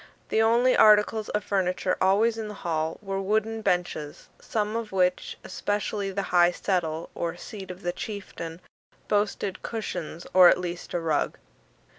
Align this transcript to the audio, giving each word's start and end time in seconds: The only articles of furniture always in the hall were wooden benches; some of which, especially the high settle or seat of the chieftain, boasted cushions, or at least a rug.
The 0.29 0.41
only 0.41 0.75
articles 0.75 1.29
of 1.29 1.43
furniture 1.43 1.95
always 2.01 2.35
in 2.35 2.47
the 2.47 2.55
hall 2.65 2.97
were 3.03 3.21
wooden 3.21 3.61
benches; 3.61 4.29
some 4.39 4.75
of 4.75 4.91
which, 4.91 5.37
especially 5.43 6.09
the 6.09 6.23
high 6.33 6.49
settle 6.49 7.11
or 7.13 7.37
seat 7.37 7.69
of 7.69 7.83
the 7.83 7.93
chieftain, 7.93 8.61
boasted 9.07 9.61
cushions, 9.61 10.25
or 10.33 10.49
at 10.49 10.57
least 10.57 10.95
a 10.95 10.99
rug. 10.99 11.37